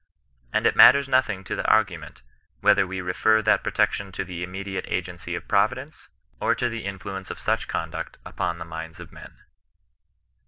[0.51, 2.23] And it matters nothing to the argo ment,
[2.59, 7.29] whether wo refer that protection to die immediate agency of Providence, or to Uke influence
[7.29, 9.37] of such conduct upon the minds of men.